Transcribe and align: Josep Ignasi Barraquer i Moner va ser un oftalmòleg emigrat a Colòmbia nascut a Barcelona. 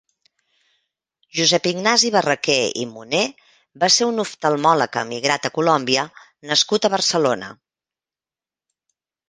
Josep 1.39 1.67
Ignasi 1.71 2.09
Barraquer 2.15 2.55
i 2.85 2.87
Moner 2.95 3.21
va 3.85 3.91
ser 3.97 4.09
un 4.13 4.25
oftalmòleg 4.25 4.99
emigrat 5.05 5.47
a 5.51 5.55
Colòmbia 5.61 6.09
nascut 6.55 6.89
a 6.91 6.95
Barcelona. 6.99 7.55